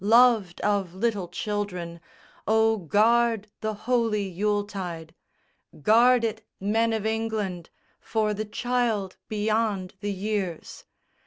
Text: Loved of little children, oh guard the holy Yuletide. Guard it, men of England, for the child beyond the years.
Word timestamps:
Loved 0.03 0.59
of 0.61 0.95
little 0.95 1.27
children, 1.27 1.99
oh 2.47 2.77
guard 2.77 3.51
the 3.59 3.75
holy 3.85 4.27
Yuletide. 4.27 5.13
Guard 5.79 6.23
it, 6.23 6.43
men 6.59 6.91
of 6.91 7.05
England, 7.05 7.69
for 7.99 8.33
the 8.33 8.45
child 8.45 9.17
beyond 9.29 9.93
the 9.99 10.11
years. 10.11 10.85